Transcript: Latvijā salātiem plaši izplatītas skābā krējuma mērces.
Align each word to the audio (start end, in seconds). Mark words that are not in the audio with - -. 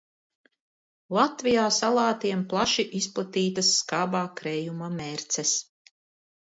Latvijā 1.17 1.65
salātiem 1.75 2.43
plaši 2.55 2.87
izplatītas 3.03 3.73
skābā 3.79 4.27
krējuma 4.43 4.93
mērces. 5.01 5.57